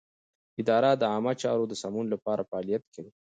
[0.61, 3.11] اداره د عامه چارو د سمون لپاره فعالیت کوي.